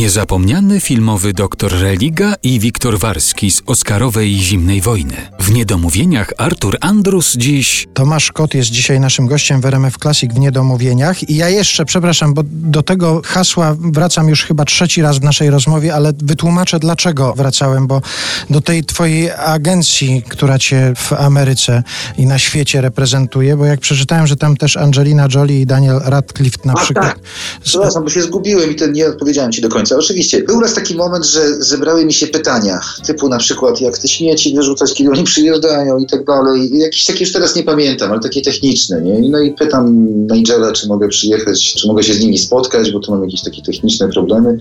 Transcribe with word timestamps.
Niezapomniany 0.00 0.80
filmowy 0.80 1.32
doktor 1.32 1.72
Religa 1.72 2.34
i 2.42 2.60
Wiktor 2.60 2.98
Warski 2.98 3.50
z 3.50 3.62
Oscarowej 3.66 4.38
Zimnej 4.38 4.80
Wojny. 4.80 5.16
W 5.40 5.52
Niedomówieniach 5.52 6.32
Artur 6.38 6.76
Andrus 6.80 7.36
dziś... 7.36 7.88
Tomasz 7.94 8.32
Kot 8.32 8.54
jest 8.54 8.70
dzisiaj 8.70 9.00
naszym 9.00 9.26
gościem 9.26 9.60
w 9.60 9.66
RMF 9.66 9.98
Classic 9.98 10.34
w 10.34 10.38
Niedomówieniach 10.38 11.30
i 11.30 11.36
ja 11.36 11.48
jeszcze, 11.48 11.84
przepraszam, 11.84 12.34
bo 12.34 12.42
do 12.46 12.82
tego 12.82 13.22
hasła 13.24 13.76
wracam 13.78 14.28
już 14.28 14.44
chyba 14.44 14.64
trzeci 14.64 15.02
raz 15.02 15.18
w 15.18 15.22
naszej 15.22 15.50
rozmowie, 15.50 15.94
ale 15.94 16.12
wytłumaczę 16.22 16.78
dlaczego 16.78 17.34
wracałem, 17.34 17.86
bo 17.86 18.02
do 18.50 18.60
tej 18.60 18.84
twojej 18.84 19.30
agencji, 19.30 20.22
która 20.28 20.58
cię 20.58 20.92
w 20.96 21.12
Ameryce 21.12 21.82
i 22.18 22.26
na 22.26 22.38
świecie 22.38 22.80
reprezentuje, 22.80 23.56
bo 23.56 23.64
jak 23.64 23.80
przeczytałem, 23.80 24.26
że 24.26 24.36
tam 24.36 24.56
też 24.56 24.76
Angelina 24.76 25.28
Jolie 25.34 25.60
i 25.60 25.66
Daniel 25.66 26.00
Radcliffe 26.04 26.58
na 26.64 26.72
A, 26.72 26.76
przykład... 26.76 27.06
tak. 27.06 27.18
Przepraszam, 27.62 28.04
bo 28.04 28.10
się 28.10 28.22
zgubiłem 28.22 28.70
i 28.70 28.74
to 28.74 28.86
nie 28.86 29.06
odpowiedziałem 29.06 29.52
ci 29.52 29.60
do 29.60 29.68
końca. 29.68 29.89
Oczywiście, 29.98 30.42
był 30.42 30.60
raz 30.60 30.74
taki 30.74 30.94
moment, 30.94 31.24
że 31.24 31.62
zebrały 31.62 32.04
mi 32.04 32.12
się 32.12 32.26
pytania, 32.26 32.80
typu 33.06 33.28
na 33.28 33.38
przykład 33.38 33.80
jak 33.80 33.98
te 33.98 34.08
śmieci 34.08 34.54
wyrzucać, 34.54 34.94
kiedy 34.94 35.10
oni 35.10 35.24
przyjeżdżają 35.24 35.98
i 35.98 36.06
tak 36.06 36.24
dalej. 36.24 36.78
Jakieś 36.78 37.04
takie 37.04 37.20
już 37.20 37.32
teraz 37.32 37.56
nie 37.56 37.62
pamiętam, 37.62 38.10
ale 38.10 38.20
takie 38.20 38.42
techniczne, 38.42 39.02
nie? 39.02 39.28
No 39.30 39.40
i 39.40 39.52
pytam 39.52 40.08
Nigela, 40.32 40.72
czy 40.72 40.88
mogę 40.88 41.08
przyjechać, 41.08 41.74
czy 41.74 41.86
mogę 41.86 42.02
się 42.02 42.14
z 42.14 42.20
nimi 42.20 42.38
spotkać, 42.38 42.90
bo 42.90 43.00
tu 43.00 43.12
mam 43.12 43.24
jakieś 43.24 43.42
takie 43.42 43.62
techniczne 43.62 44.08
problemy. 44.08 44.58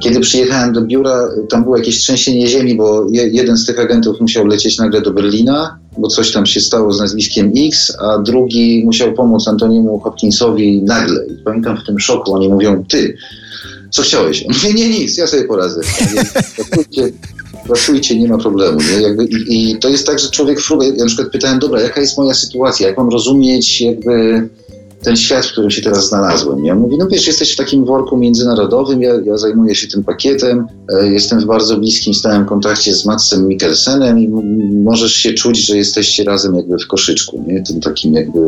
Kiedy 0.00 0.20
przyjechałem 0.20 0.72
do 0.72 0.82
biura, 0.82 1.28
tam 1.48 1.64
było 1.64 1.76
jakieś 1.76 1.98
trzęsienie 1.98 2.46
ziemi, 2.46 2.74
bo 2.76 3.06
je, 3.10 3.28
jeden 3.28 3.56
z 3.56 3.66
tych 3.66 3.78
agentów 3.78 4.20
musiał 4.20 4.46
lecieć 4.46 4.78
nagle 4.78 5.02
do 5.02 5.12
Berlina, 5.12 5.78
bo 5.98 6.08
coś 6.08 6.32
tam 6.32 6.46
się 6.46 6.60
stało 6.60 6.92
z 6.92 7.00
nazwiskiem 7.00 7.52
X, 7.56 7.92
a 8.00 8.18
drugi 8.18 8.82
musiał 8.84 9.12
pomóc 9.12 9.48
Antoniemu 9.48 9.98
Hopkinsowi 9.98 10.82
nagle. 10.82 11.26
I 11.26 11.44
pamiętam 11.44 11.76
w 11.76 11.86
tym 11.86 12.00
szoku, 12.00 12.34
oni 12.34 12.48
mówią, 12.48 12.84
ty, 12.88 13.16
co 13.90 14.02
chciałeś? 14.02 14.44
Mówi, 14.48 14.74
nie, 14.74 14.88
nic, 14.88 15.16
ja 15.16 15.26
sobie 15.26 15.44
poradzę. 15.44 15.80
Mówię, 16.00 16.22
Pracujcie, 16.56 17.12
pracujcie, 17.66 18.18
nie 18.18 18.28
ma 18.28 18.38
problemu. 18.38 18.78
Nie? 18.80 19.02
Jakby, 19.02 19.24
i, 19.24 19.70
I 19.70 19.78
to 19.78 19.88
jest 19.88 20.06
tak, 20.06 20.18
że 20.18 20.30
człowiek 20.30 20.62
próbuje, 20.66 20.88
ja 20.88 20.96
na 20.96 21.06
przykład 21.06 21.28
pytałem, 21.28 21.58
dobra, 21.58 21.80
jaka 21.80 22.00
jest 22.00 22.18
moja 22.18 22.34
sytuacja, 22.34 22.88
jak 22.88 22.98
mam 22.98 23.08
rozumieć 23.08 23.80
jakby 23.80 24.48
ten 25.02 25.16
świat, 25.16 25.46
w 25.46 25.52
którym 25.52 25.70
się 25.70 25.82
teraz 25.82 26.08
znalazłem. 26.08 26.64
Ja 26.64 26.74
mówi, 26.74 26.98
no 26.98 27.06
wiesz, 27.06 27.26
jesteś 27.26 27.52
w 27.52 27.56
takim 27.56 27.84
worku 27.84 28.16
międzynarodowym, 28.16 29.02
ja, 29.02 29.14
ja 29.24 29.38
zajmuję 29.38 29.74
się 29.74 29.88
tym 29.88 30.04
pakietem, 30.04 30.66
e, 30.92 31.12
jestem 31.12 31.40
w 31.40 31.44
bardzo 31.44 31.76
bliskim, 31.76 32.14
stałym 32.14 32.44
kontakcie 32.44 32.94
z 32.94 33.06
Matsem 33.06 33.48
Mikkelsenem 33.48 34.18
i 34.18 34.28
możesz 34.82 35.12
się 35.12 35.32
czuć, 35.32 35.66
że 35.66 35.76
jesteście 35.76 36.24
razem 36.24 36.54
jakby 36.54 36.78
w 36.78 36.86
koszyczku, 36.86 37.44
nie? 37.46 37.62
Tym 37.62 37.80
takim 37.80 38.12
jakby 38.12 38.40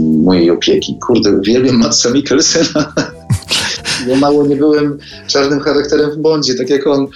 mojej 0.00 0.50
opieki. 0.50 0.98
Kurde, 1.06 1.36
uwielbiam 1.36 1.76
Matsa 1.76 2.10
Mikkelsena. 2.10 2.92
Ja 4.06 4.16
mało 4.16 4.46
nie 4.46 4.56
byłem 4.56 4.98
czarnym 5.26 5.60
charakterem 5.60 6.10
w 6.10 6.16
Bondzie, 6.16 6.54
tak 6.54 6.70
jak 6.70 6.86
on 6.86 7.06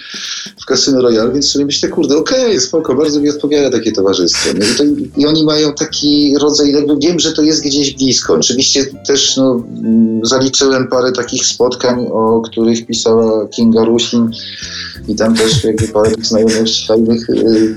w 0.61 0.65
Casino 0.65 1.01
Royale, 1.01 1.31
więc 1.31 1.51
sobie 1.51 1.65
myślę, 1.65 1.89
kurde, 1.89 2.17
okej, 2.17 2.59
spoko, 2.59 2.95
bardzo 2.95 3.19
mi 3.19 3.29
odpowiada 3.29 3.77
takie 3.77 3.91
towarzystwo. 3.91 4.53
Nie? 4.53 4.65
I, 4.65 4.75
to, 4.77 4.83
I 5.17 5.25
oni 5.25 5.43
mają 5.43 5.73
taki 5.73 6.35
rodzaj, 6.39 6.71
jakby 6.71 6.97
wiem, 6.97 7.19
że 7.19 7.33
to 7.33 7.41
jest 7.41 7.63
gdzieś 7.63 7.93
blisko. 7.93 8.33
Oczywiście 8.33 8.85
też 9.07 9.37
no, 9.37 9.63
zaliczyłem 10.23 10.87
parę 10.87 11.11
takich 11.11 11.45
spotkań, 11.45 12.07
o 12.11 12.41
których 12.41 12.85
pisała 12.85 13.47
Kinga 13.47 13.85
Rusin 13.85 14.29
i 15.07 15.15
tam 15.15 15.35
też 15.35 15.63
jakby 15.63 15.87
parę 15.87 16.11
znajomych 16.21 16.67
fajnych 16.87 17.29
y, 17.29 17.75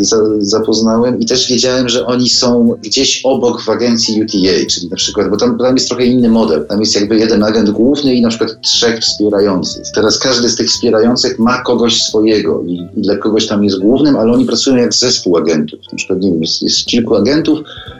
za, 0.00 0.16
zapoznałem 0.38 1.20
i 1.20 1.26
też 1.26 1.48
wiedziałem, 1.48 1.88
że 1.88 2.06
oni 2.06 2.28
są 2.28 2.74
gdzieś 2.82 3.20
obok 3.24 3.62
w 3.62 3.68
agencji 3.68 4.22
UTA, 4.22 4.66
czyli 4.70 4.88
na 4.88 4.96
przykład, 4.96 5.30
bo 5.30 5.36
tam, 5.36 5.58
tam 5.58 5.74
jest 5.74 5.88
trochę 5.88 6.04
inny 6.04 6.28
model. 6.28 6.66
Tam 6.66 6.80
jest 6.80 6.94
jakby 6.94 7.18
jeden 7.18 7.42
agent 7.42 7.70
główny 7.70 8.14
i 8.14 8.22
na 8.22 8.28
przykład 8.28 8.39
trzech 8.46 9.00
wspierających. 9.00 9.82
Teraz 9.94 10.18
każdy 10.18 10.48
z 10.48 10.56
tych 10.56 10.68
wspierających 10.68 11.38
ma 11.38 11.62
kogoś 11.62 12.02
swojego 12.02 12.62
i, 12.66 12.88
i 12.96 13.02
dla 13.02 13.16
kogoś 13.16 13.46
tam 13.46 13.64
jest 13.64 13.78
głównym, 13.78 14.16
ale 14.16 14.32
oni 14.32 14.44
pracują 14.44 14.76
jak 14.76 14.94
zespół 14.94 15.36
agentów. 15.36 15.80
Na 15.92 15.96
przykład, 15.96 16.20
nie 16.20 16.30
wiem, 16.30 16.40
jest, 16.40 16.62
jest 16.62 16.86
kilku 16.86 17.16
agentów 17.16 17.58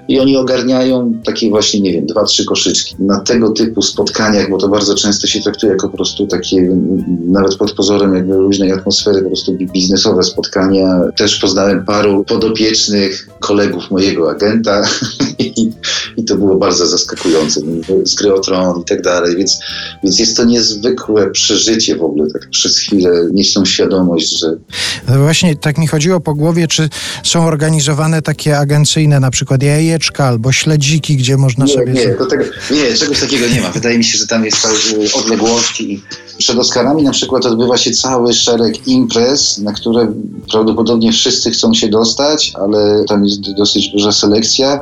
i 0.09 0.21
oni 0.21 0.37
ogarniają 0.37 1.15
takie 1.25 1.50
właśnie, 1.50 1.81
nie 1.81 1.93
wiem, 1.93 2.06
dwa, 2.06 2.25
trzy 2.25 2.45
koszyczki. 2.45 2.95
Na 2.99 3.21
tego 3.21 3.50
typu 3.50 3.83
spotkaniach, 3.83 4.50
bo 4.50 4.59
to 4.59 4.69
bardzo 4.69 4.95
często 4.95 5.27
się 5.27 5.41
traktuje 5.41 5.73
jako 5.73 5.89
po 5.89 5.97
prostu 5.97 6.27
takie, 6.27 6.77
nawet 7.27 7.55
pod 7.55 7.73
pozorem 7.73 8.15
jakby 8.15 8.34
luźnej 8.34 8.73
atmosfery, 8.73 9.23
po 9.23 9.29
prostu 9.29 9.53
bi- 9.53 9.67
biznesowe 9.67 10.23
spotkania. 10.23 11.00
Też 11.17 11.39
poznałem 11.39 11.84
paru 11.84 12.25
podopiecznych 12.25 13.29
kolegów 13.41 13.91
mojego 13.91 14.31
agenta 14.31 14.83
i, 15.41 15.73
i 16.17 16.25
to 16.25 16.37
było 16.37 16.56
bardzo 16.56 16.87
zaskakujące. 16.87 17.61
Z 18.05 18.15
gry 18.15 18.34
o 18.34 18.41
tron 18.41 18.81
i 18.81 18.84
tak 18.84 19.03
dalej, 19.03 19.37
więc, 19.37 19.59
więc 20.03 20.19
jest 20.19 20.37
to 20.37 20.45
niezwykłe 20.45 21.31
przeżycie 21.31 21.97
w 21.97 22.03
ogóle, 22.03 22.31
tak 22.33 22.51
przez 22.51 22.78
chwilę 22.78 23.11
mieć 23.33 23.55
tą 23.55 23.65
świadomość, 23.65 24.41
że 24.41 24.56
No 25.09 25.19
Właśnie 25.19 25.56
tak 25.56 25.79
mi 25.79 25.87
chodziło 25.87 26.21
po 26.21 26.34
głowie, 26.34 26.69
czy 26.69 26.89
są 27.25 27.47
organizowane 27.47 28.23
takie 28.23 28.59
agencyjne, 28.59 29.21
na 29.21 29.31
przykład 29.31 29.62
jajeczka 29.62 30.25
albo 30.25 30.53
śledziki, 30.53 31.17
gdzie 31.17 31.37
można 31.37 31.65
Nie, 31.65 31.75
sobie... 31.75 31.93
nie, 31.93 32.09
tego, 32.31 32.45
nie, 32.71 32.95
czegoś 32.95 33.21
takiego 33.21 33.49
nie 33.49 33.61
ma. 33.61 33.71
Wydaje 33.71 33.99
mi 33.99 34.05
się, 34.05 34.19
że 34.19 34.27
tam 34.27 34.45
jest 34.45 34.59
cały 34.59 34.77
odległości 35.15 35.93
i 35.93 36.03
przed 36.39 36.59
Oscarami 36.59 37.03
na 37.03 37.11
przykład 37.11 37.47
odbywa 37.47 37.77
się 37.77 37.91
cały 37.91 38.34
szereg 38.34 38.89
imprez, 38.89 39.59
na 39.59 39.73
które 39.73 40.12
prawdopodobnie 40.50 41.12
wszyscy 41.12 41.50
chcą 41.50 41.75
się 41.75 41.89
dostać, 41.89 42.53
ale 42.55 43.05
tam 43.09 43.25
jest 43.25 43.41
dosyć 43.55 43.89
duża 43.89 44.12
selekcja. 44.12 44.81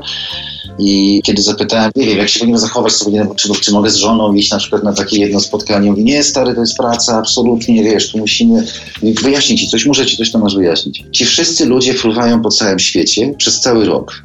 I 0.78 1.20
kiedy 1.24 1.42
zapytałem, 1.42 1.90
nie 1.96 2.06
wiem, 2.06 2.18
jak 2.18 2.28
się 2.28 2.40
powinien 2.40 2.60
zachować, 2.60 2.94
powinienem, 2.98 3.34
czy, 3.34 3.48
czy 3.60 3.72
mogę 3.72 3.90
z 3.90 3.96
żoną 3.96 4.34
iść 4.34 4.50
na 4.50 4.58
przykład 4.58 4.84
na 4.84 4.92
takie 4.92 5.20
jedno 5.20 5.40
spotkanie, 5.40 5.90
mówi, 5.90 6.04
nie 6.04 6.22
stary, 6.22 6.54
to 6.54 6.60
jest 6.60 6.76
praca, 6.76 7.18
absolutnie, 7.18 7.82
wiesz, 7.84 8.12
tu 8.12 8.18
musimy 8.18 8.66
wyjaśnić 9.02 9.60
ci 9.60 9.68
coś, 9.68 9.86
muszę 9.86 10.06
ci 10.06 10.16
coś 10.16 10.30
tam 10.30 10.42
masz 10.42 10.56
wyjaśnić. 10.56 11.04
Ci 11.12 11.24
wszyscy 11.24 11.66
ludzie 11.66 11.94
fruwają 11.94 12.42
po 12.42 12.48
całym 12.48 12.78
świecie 12.78 13.34
przez 13.38 13.60
cały 13.60 13.84
rok. 13.84 14.22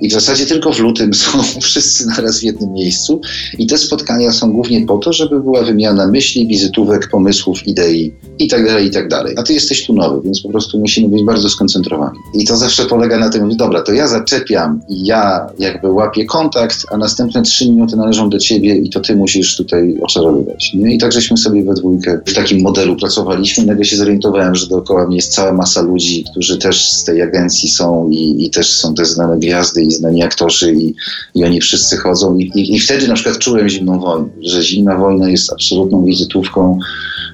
I 0.00 0.08
w 0.08 0.12
zasadzie 0.12 0.46
tylko 0.46 0.72
w 0.72 0.78
lutym 0.78 1.14
są 1.14 1.42
wszyscy 1.62 2.06
naraz 2.06 2.40
w 2.40 2.42
jednym 2.42 2.72
miejscu. 2.72 3.20
I 3.58 3.66
te 3.66 3.78
spotkania 3.78 4.32
są 4.32 4.52
głównie 4.52 4.86
po 4.86 4.98
to, 4.98 5.12
żeby 5.12 5.40
była 5.40 5.62
wymiana 5.62 6.06
myśli, 6.06 6.46
wizytówek, 6.46 7.08
pomysłów, 7.10 7.66
idei 7.66 8.12
i 8.38 8.48
tak 8.48 8.66
dalej, 8.66 8.86
i 8.86 8.90
tak. 8.90 9.08
A 9.36 9.42
ty 9.42 9.52
jesteś 9.52 9.86
tu 9.86 9.94
nowy, 9.94 10.20
więc 10.24 10.40
po 10.40 10.48
prostu 10.48 10.78
musimy 10.78 11.08
być 11.08 11.24
bardzo 11.24 11.48
skoncentrowani. 11.48 12.18
I 12.34 12.44
to 12.44 12.56
zawsze 12.56 12.84
polega 12.84 13.18
na 13.18 13.30
tym, 13.30 13.42
mówi, 13.42 13.56
dobra, 13.56 13.82
to 13.82 13.92
ja 13.92 14.08
zaczepiam 14.08 14.80
i 14.88 15.06
ja 15.06 15.46
jakby 15.58 15.92
łapię 15.92 16.24
kontakt, 16.24 16.86
a 16.90 16.96
następne 16.96 17.42
trzy 17.42 17.70
minuty 17.70 17.96
należą 17.96 18.30
do 18.30 18.38
ciebie 18.38 18.76
i 18.76 18.90
to 18.90 19.00
ty 19.00 19.16
musisz 19.16 19.56
tutaj 19.56 19.98
oczarowywać. 20.02 20.74
Nie? 20.74 20.94
I 20.94 20.98
tak 20.98 21.12
żeśmy 21.12 21.36
sobie 21.36 21.64
we 21.64 21.74
dwójkę 21.74 22.20
w 22.26 22.34
takim 22.34 22.62
modelu 22.62 22.96
pracowaliśmy. 22.96 23.64
Nagle 23.64 23.84
się 23.84 23.96
zorientowałem, 23.96 24.54
że 24.54 24.66
dookoła 24.66 25.06
mnie 25.06 25.16
jest 25.16 25.32
cała 25.32 25.52
masa 25.52 25.82
ludzi, 25.82 26.24
którzy 26.30 26.58
też 26.58 26.90
z 26.90 27.04
tej 27.04 27.22
agencji 27.22 27.68
są 27.68 28.08
i, 28.10 28.46
i 28.46 28.50
też 28.50 28.70
są 28.70 28.94
te 28.94 29.04
znane 29.04 29.38
gwiazdy 29.38 29.87
i 29.88 29.92
znani 29.92 30.22
aktorzy 30.22 30.72
i, 30.72 30.94
i 31.34 31.44
oni 31.44 31.60
wszyscy 31.60 31.96
chodzą 31.96 32.36
i, 32.36 32.42
i, 32.54 32.76
i 32.76 32.80
wtedy 32.80 33.08
na 33.08 33.14
przykład 33.14 33.38
czułem 33.38 33.68
zimną 33.68 34.00
wojnę, 34.00 34.28
że 34.42 34.62
zimna 34.62 34.96
wojna 34.96 35.30
jest 35.30 35.52
absolutną 35.52 36.04
wizytówką, 36.04 36.78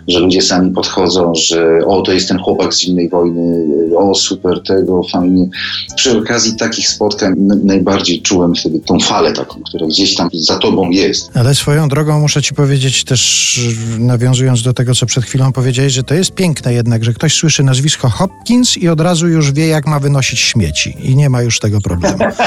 że 0.09 0.19
ludzie 0.19 0.42
sami 0.42 0.70
podchodzą, 0.70 1.32
że 1.34 1.78
o, 1.87 2.03
to 2.03 2.12
jest 2.12 2.28
ten 2.28 2.38
chłopak 2.38 2.75
z 2.75 2.81
zimnej 2.81 3.09
wojny, 3.09 3.66
o, 3.97 4.15
super, 4.15 4.62
tego, 4.62 5.03
fajnie. 5.12 5.48
Przy 5.97 6.19
okazji 6.19 6.56
takich 6.56 6.88
spotkań 6.88 7.34
najbardziej 7.65 8.22
czułem 8.22 8.54
wtedy 8.54 8.81
tą 8.81 9.00
falę 9.00 9.32
taką, 9.32 9.60
która 9.69 9.86
gdzieś 9.86 10.15
tam 10.15 10.28
za 10.32 10.59
tobą 10.59 10.91
jest. 10.91 11.31
Ale 11.34 11.54
swoją 11.54 11.88
drogą 11.88 12.21
muszę 12.21 12.42
ci 12.42 12.54
powiedzieć 12.54 13.04
też, 13.04 13.60
nawiązując 13.98 14.62
do 14.62 14.72
tego, 14.72 14.94
co 14.94 15.06
przed 15.06 15.25
chwilą 15.25 15.53
powiedziałeś, 15.53 15.92
że 15.92 16.03
to 16.03 16.15
jest 16.15 16.32
piękne 16.32 16.75
jednak, 16.75 17.04
że 17.04 17.12
ktoś 17.12 17.34
słyszy 17.34 17.62
nazwisko 17.62 18.09
Hopkins 18.09 18.76
i 18.76 18.88
od 18.88 19.00
razu 19.00 19.28
już 19.28 19.53
wie, 19.53 19.66
jak 19.66 19.86
ma 19.86 20.00
wynosić 20.00 20.41
śmieci 20.41 20.97
i 21.03 21.16
nie 21.16 21.31
ma 21.31 21.42
już 21.42 21.60
tego 21.60 21.81
problemu. 21.81 22.19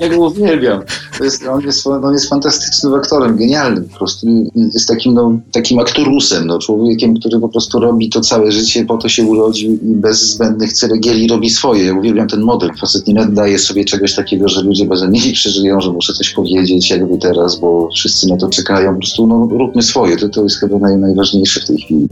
Ja 0.00 0.08
go 0.08 0.26
uwielbiam. 0.26 0.82
Jest, 1.20 1.46
on, 1.46 1.60
jest, 1.60 1.86
on 1.86 2.12
jest 2.12 2.28
fantastycznym 2.28 2.94
aktorem, 2.94 3.36
genialnym 3.36 3.88
po 3.88 3.98
prostu. 3.98 4.26
Jest 4.54 4.88
takim, 4.88 5.14
no, 5.14 5.38
takim 5.52 5.78
aktorusem, 5.78 6.46
no, 6.46 6.58
człowiekiem, 6.58 7.14
który 7.14 7.40
po 7.40 7.48
prostu 7.48 7.80
robi 7.80 8.10
to 8.10 8.20
całe 8.20 8.52
życie, 8.52 8.84
po 8.84 8.96
to 8.98 9.08
się 9.08 9.24
urodził 9.24 9.72
i 9.72 9.94
bez 9.94 10.20
zbędnych 10.20 10.72
ceregieli 10.72 11.28
robi 11.28 11.50
swoje. 11.50 11.84
Ja 11.84 11.94
uwielbiam 11.94 12.28
ten 12.28 12.40
model. 12.40 12.70
Facet 12.80 13.06
nie 13.06 13.14
nadaje 13.14 13.58
sobie 13.58 13.84
czegoś 13.84 14.14
takiego, 14.14 14.48
że 14.48 14.62
ludzie 14.62 14.84
bez 14.84 15.02
mnie 15.02 15.32
przeżyją, 15.32 15.80
że 15.80 15.92
muszę 15.92 16.12
coś 16.12 16.30
powiedzieć 16.30 16.90
jakby 16.90 17.18
teraz, 17.18 17.60
bo 17.60 17.88
wszyscy 17.94 18.28
na 18.28 18.36
to 18.36 18.48
czekają. 18.48 18.92
Po 18.92 18.98
prostu 18.98 19.26
no, 19.26 19.48
róbmy 19.58 19.82
swoje. 19.82 20.16
To, 20.16 20.28
to 20.28 20.42
jest 20.42 20.60
chyba 20.60 20.78
naj, 20.78 20.96
najważniejsze 20.96 21.60
w 21.60 21.66
tej 21.66 21.78
chwili. 21.78 22.08